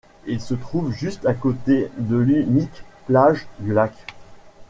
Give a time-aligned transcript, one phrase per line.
[0.25, 3.93] Il se trouve juste à côté de l'unique plage du lac.